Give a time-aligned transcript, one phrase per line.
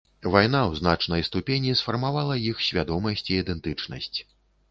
[0.35, 4.17] Вайна ў значнай ступені сфармавала іх свядомасць і ідэнтычнасць.